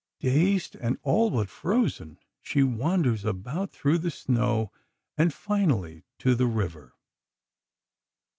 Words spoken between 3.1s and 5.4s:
about through the snow, and